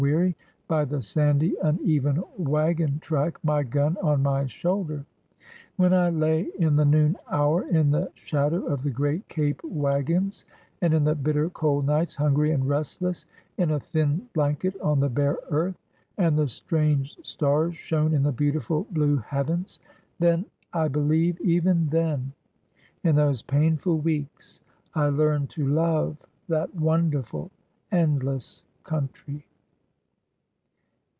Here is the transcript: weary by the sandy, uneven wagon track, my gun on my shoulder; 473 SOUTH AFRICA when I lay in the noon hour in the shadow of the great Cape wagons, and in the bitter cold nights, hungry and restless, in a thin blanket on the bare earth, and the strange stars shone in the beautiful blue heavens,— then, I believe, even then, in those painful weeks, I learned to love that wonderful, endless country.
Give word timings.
weary 0.01 0.35
by 0.67 0.83
the 0.83 0.99
sandy, 0.99 1.55
uneven 1.61 2.23
wagon 2.35 2.97
track, 3.01 3.37
my 3.43 3.61
gun 3.61 3.95
on 4.01 4.19
my 4.23 4.47
shoulder; 4.47 5.05
473 5.77 5.77
SOUTH 5.77 5.77
AFRICA 5.77 5.77
when 5.77 5.93
I 5.93 6.09
lay 6.09 6.65
in 6.67 6.75
the 6.75 6.85
noon 6.85 7.15
hour 7.29 7.67
in 7.69 7.91
the 7.91 8.11
shadow 8.15 8.65
of 8.65 8.81
the 8.81 8.89
great 8.89 9.27
Cape 9.29 9.63
wagons, 9.63 10.43
and 10.81 10.95
in 10.95 11.03
the 11.03 11.13
bitter 11.13 11.51
cold 11.51 11.85
nights, 11.85 12.15
hungry 12.15 12.49
and 12.49 12.67
restless, 12.67 13.27
in 13.59 13.69
a 13.69 13.79
thin 13.79 14.27
blanket 14.33 14.73
on 14.81 14.99
the 14.99 15.07
bare 15.07 15.37
earth, 15.51 15.77
and 16.17 16.35
the 16.35 16.47
strange 16.47 17.15
stars 17.21 17.75
shone 17.75 18.11
in 18.15 18.23
the 18.23 18.31
beautiful 18.31 18.87
blue 18.89 19.17
heavens,— 19.17 19.79
then, 20.17 20.43
I 20.73 20.87
believe, 20.87 21.39
even 21.41 21.85
then, 21.89 22.33
in 23.03 23.15
those 23.17 23.43
painful 23.43 23.99
weeks, 23.99 24.61
I 24.95 25.09
learned 25.09 25.51
to 25.51 25.67
love 25.67 26.25
that 26.49 26.73
wonderful, 26.73 27.51
endless 27.91 28.63
country. 28.83 29.45